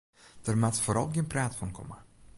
[0.45, 1.97] Der moat foaral gjin praat fan komme.